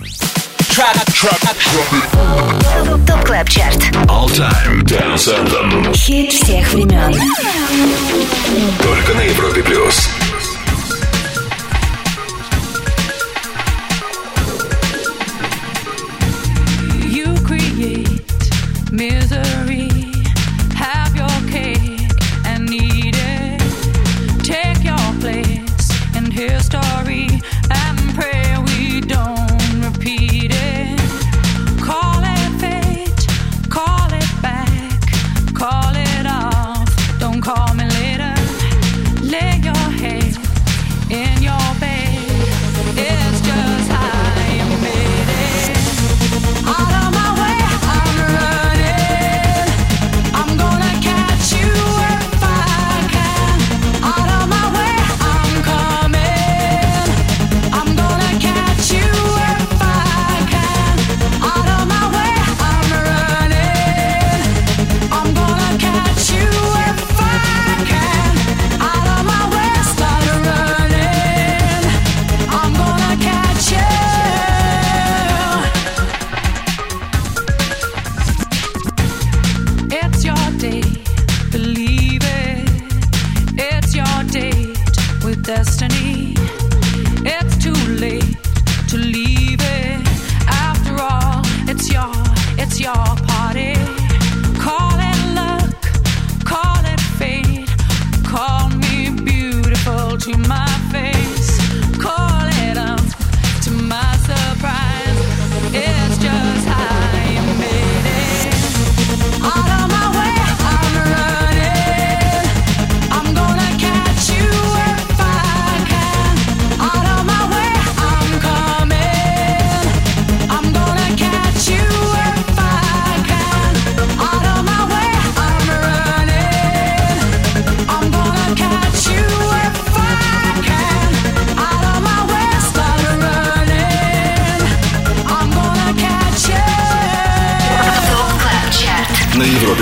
[3.07, 3.79] Top Club Chart.
[4.09, 5.95] All Time Dance Anthem.
[5.95, 7.15] Хит всех времен.
[8.83, 10.09] Только на Европе плюс.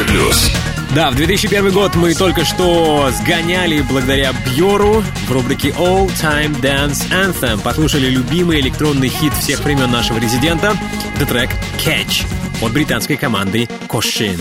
[0.07, 0.51] Плюс.
[0.95, 7.11] Да, в 2001 год мы только что сгоняли благодаря Бьору в рубрике All Time Dance
[7.11, 7.61] Anthem.
[7.61, 10.77] Послушали любимый электронный хит всех времен нашего резидента.
[11.17, 11.51] Это трек
[11.85, 12.25] Catch
[12.63, 14.41] от британской команды Кошин.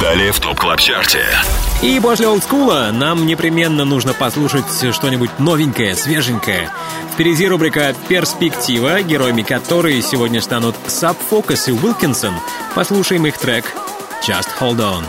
[0.00, 1.24] Далее в ТОП КЛАБ ЧАРТе.
[1.82, 6.70] И после олдскула нам непременно нужно послушать что-нибудь новенькое, свеженькое.
[7.12, 10.74] Впереди рубрика «Перспектива», героями которой сегодня станут
[11.30, 12.32] Focus и Wilkinson.
[12.74, 13.64] Послушаем их трек
[14.26, 15.04] «Just Hold On».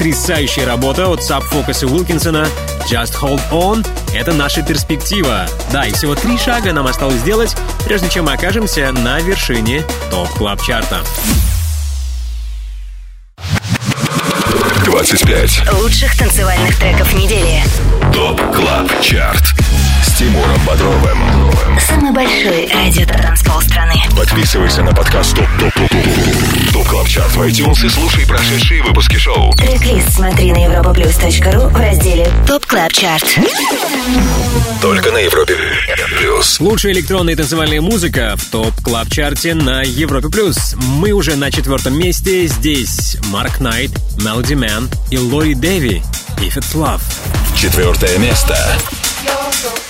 [0.00, 2.48] Потрясающая работа от Focus и Wilkinsona.
[2.90, 5.46] Just Hold On— это наша перспектива.
[5.70, 7.54] Да, и всего три шага нам осталось сделать,
[7.84, 11.02] прежде чем мы окажемся на вершине топ клаб чарта
[14.86, 17.62] 25 Лучших танцевальных треков недели.
[18.14, 19.54] ТОП КЛАБ ЧАРТ
[20.20, 21.18] Тимуром Бодровым.
[21.80, 23.94] Самый большой радиотанцпол страны.
[24.14, 28.82] Подписывайся на подкаст ТОП ТОП ТОП ТОП ТОП КЛАБ ЧАРТ в iTunes и слушай прошедшие
[28.82, 29.50] выпуски шоу.
[29.54, 33.24] Трек-лист смотри на europaplus.ru в разделе Top Club Chart.
[34.82, 35.56] Только на Европе
[36.18, 36.60] плюс.
[36.60, 40.74] Лучшая электронная танцевальная музыка в Top Club Chart е на Европе плюс.
[40.76, 42.46] Мы уже на четвертом месте.
[42.46, 46.02] Здесь Mark Knight, Мелоди Мэн и Лори Дэви.
[46.36, 47.00] If It's Love.
[47.56, 48.54] Четвертое место.
[49.22, 49.89] I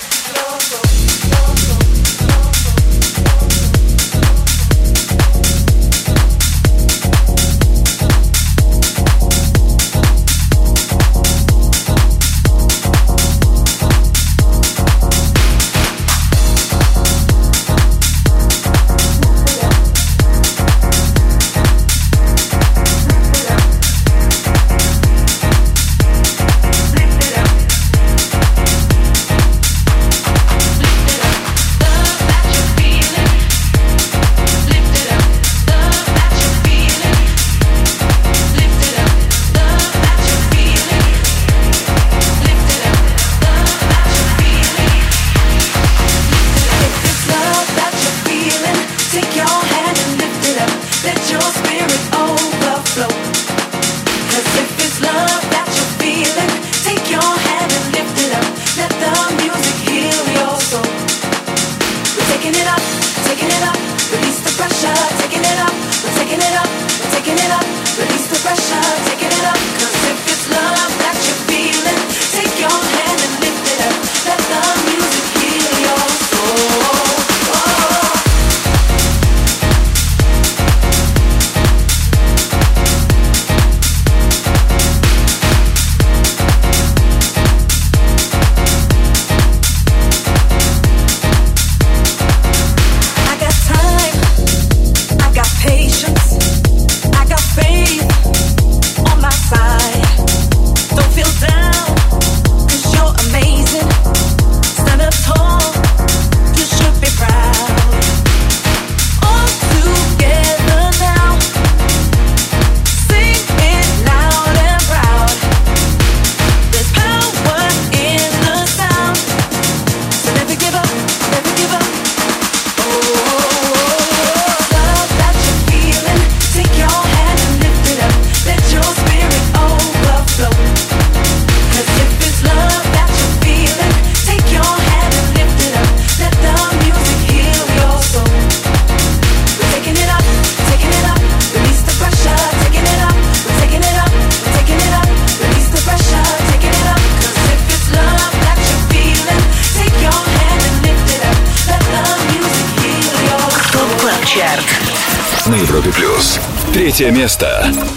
[157.21, 157.90] место.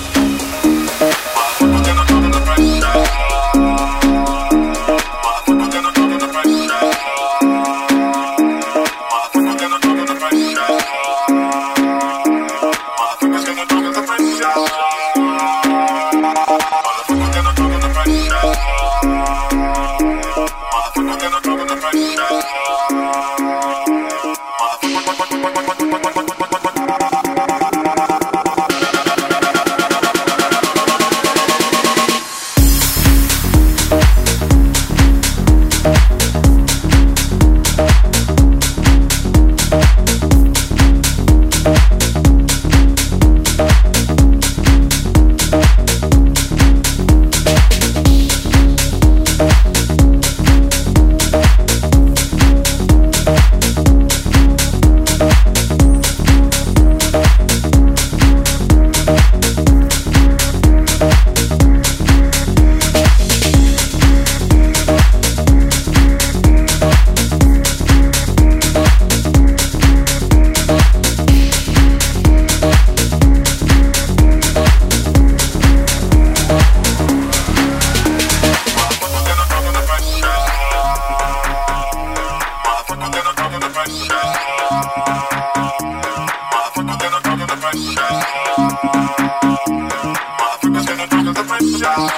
[91.80, 92.14] ТОП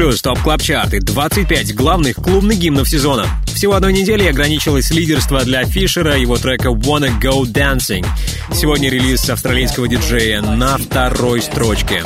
[0.00, 3.26] Плюс, Top Club Chart и 25 главных клубных гимнов сезона.
[3.54, 8.06] Всего одной недели ограничилось лидерство для Фишера его трека Wanna Go Dancing.
[8.50, 12.02] Сегодня релиз австралийского диджея на второй строчке.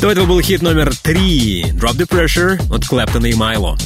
[0.00, 3.76] До этого был хит номер три Drop the Pressure от Клэптона и Майло.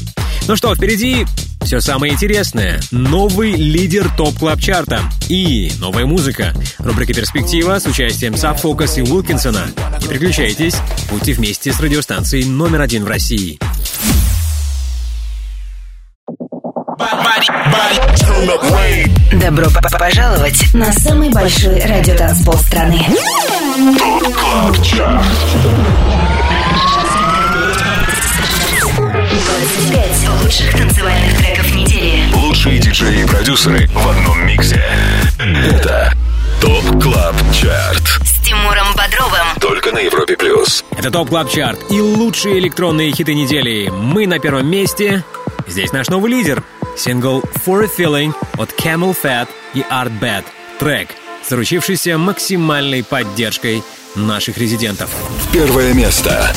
[0.46, 1.26] Ну что, впереди
[1.62, 2.80] все самое интересное.
[2.92, 5.00] Новый лидер Top Club Chart а
[5.30, 6.52] и новая музыка.
[6.78, 9.68] Рубрика «Перспектива» с участием Sub Focus и Уилкинсона.
[10.00, 10.74] Не переключайтесь,
[11.08, 13.58] будьте вместе с радиостанцией номер один в России.
[19.40, 19.66] Добро
[19.98, 23.06] пожаловать на самый большой радиотанцпол страны.
[29.92, 31.59] Пять лучших танцевальных треков
[32.00, 32.34] недели.
[32.34, 34.82] Лучшие диджеи и продюсеры в одном миксе.
[35.38, 36.12] Это
[36.60, 38.02] Top Club Chart.
[38.24, 39.46] С Тимуром Бодровым.
[39.60, 40.84] Только на Европе Плюс.
[40.96, 43.88] Это Top Club Chart и лучшие электронные хиты недели.
[43.88, 45.24] Мы на первом месте.
[45.66, 46.62] Здесь наш новый лидер.
[46.96, 50.44] Сингл For a Feeling от CamelPhat и ARTBAT.
[50.78, 51.08] Трек,
[51.48, 53.82] заручившийся максимальной поддержкой
[54.14, 55.10] наших резидентов.
[55.52, 56.52] Первое место.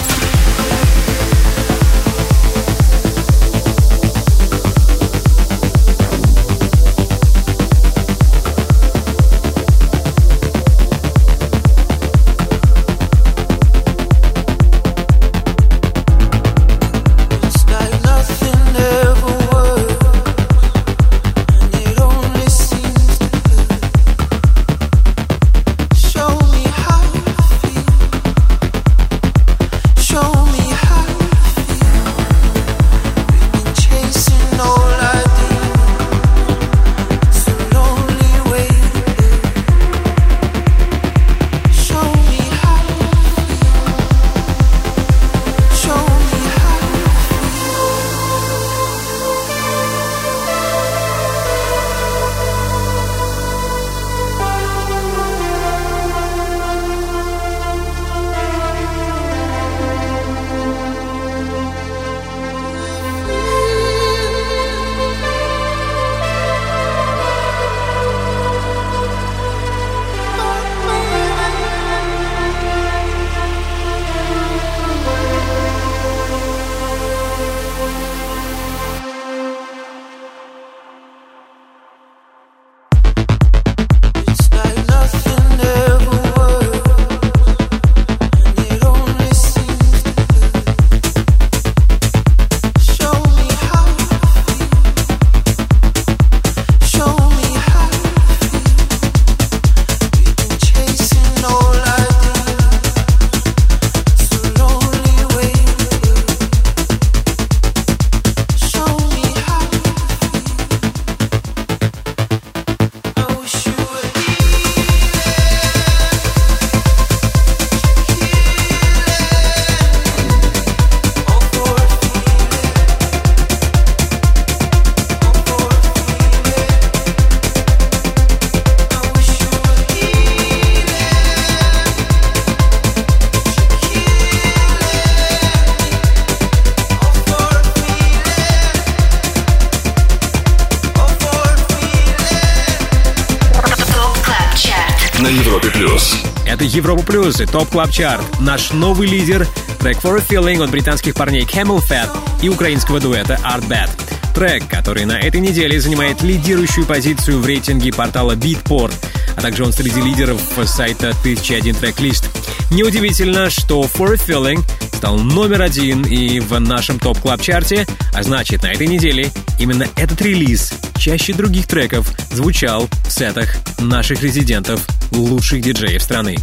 [146.74, 148.24] Европа Плюс и Top Club Chart.
[148.40, 149.48] Наш новый лидер
[149.80, 152.10] трек For a Feeling от британских парней CamelPhat
[152.42, 153.90] и украинского дуэта ARTBAT.
[154.34, 158.94] Трек, который на этой неделе занимает лидирующую позицию в рейтинге портала Beatport,
[159.38, 162.26] а также он среди лидеров сайта 1001 Tracklists.
[162.72, 164.64] Неудивительно, что For a Feeling
[164.96, 169.32] стал номер один и в нашем Top Club Chart е а значит, на этой неделе
[169.60, 174.86] именно этот релиз чаще других треков звучал в сетах наших резидентов,
[175.18, 176.38] лучших диджеев страны.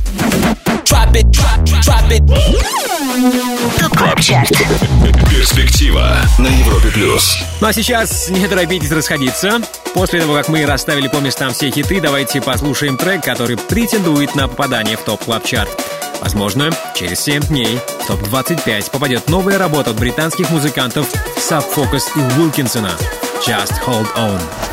[5.30, 7.38] Перспектива на Европе Плюс.
[7.60, 9.60] Ну а сейчас не торопитесь расходиться.
[9.94, 14.48] После того, как мы расставили по местам все хиты, давайте послушаем трек, который претендует на
[14.48, 15.70] попадание в топ клаб чарт
[16.20, 22.92] Возможно, через 7 дней в топ-25 попадет новая работа от британских музыкантов Subfocus и Уилкинсона
[23.46, 24.69] «Just Hold On».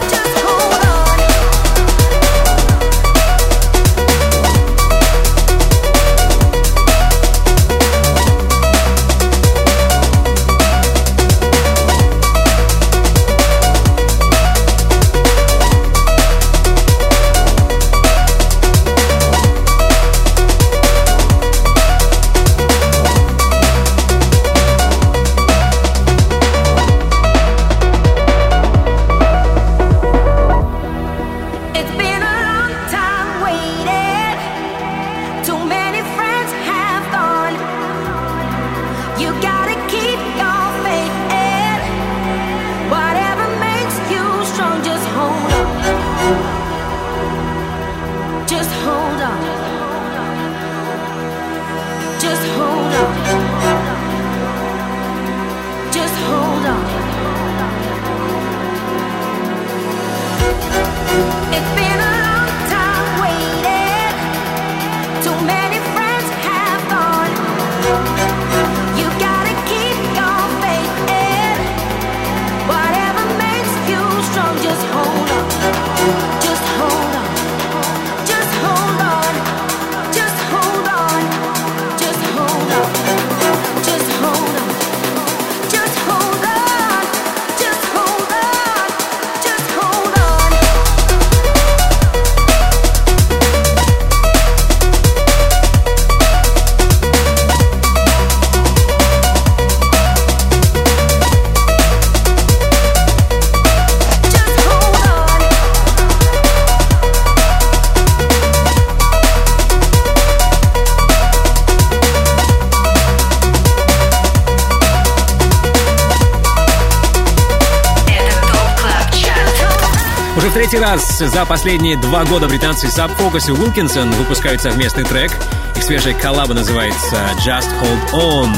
[121.25, 125.31] За последние два года британцы Sub Focus и Wilkinson выпускают совместный трек.
[125.75, 128.53] Их свежая коллаба называется Just Hold On.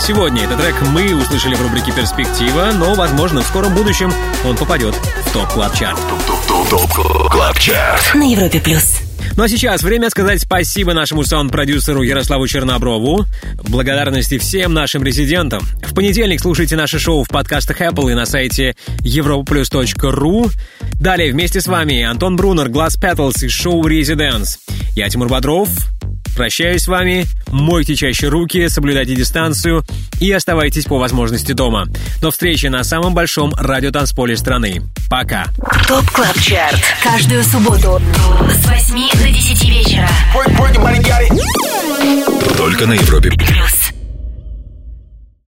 [0.00, 4.10] Сегодня этот трек мы услышали в рубрике «Перспектива», но, возможно, в скором будущем
[4.46, 5.98] он попадет в топ клаб чарт
[8.14, 9.00] На Европе плюс.
[9.36, 13.24] Ну а сейчас время сказать спасибо нашему саунд-продюсеру Ярославу Черноброву.
[13.68, 15.62] Благодарности всем нашим резидентам.
[15.82, 20.50] В понедельник слушайте наше шоу в подкастах Apple и на сайте europaplus.ru.
[21.00, 24.58] Далее вместе с вами Антон Брунер, Glass Petals и шоу Residence.
[24.94, 25.68] Я Тимур Бодров.
[26.36, 27.26] Прощаюсь с вами.
[27.48, 29.84] Мойте чаще руки, соблюдайте дистанцию
[30.20, 31.86] и оставайтесь по возможности дома.
[32.20, 34.82] До встречи на самом большом радиотанцполе страны.
[35.08, 35.46] Пока.
[35.86, 36.80] ТОП КЛАБ ЧАРТ.
[37.02, 38.00] Каждую субботу
[38.52, 40.08] с 8 до 10 вечера.
[42.56, 43.77] Только на Европе Плюс.